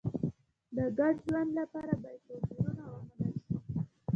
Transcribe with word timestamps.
د 0.75 0.77
ګډ 0.97 1.15
ژوند 1.27 1.49
لپاره 1.59 1.93
باید 2.03 2.21
توپیرونه 2.27 2.83
ومنل 2.91 3.35
شي. 3.45 3.53